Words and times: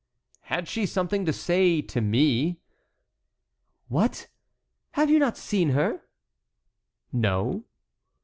"Had 0.45 0.67
she 0.67 0.87
something 0.87 1.25
to 1.27 1.31
say 1.31 1.79
to 1.79 2.01
me?" 2.01 2.57
"What! 3.87 4.29
Have 4.93 5.11
you 5.11 5.19
not 5.19 5.37
seen 5.37 5.69
her?" 5.77 6.01
"No." 7.13 7.65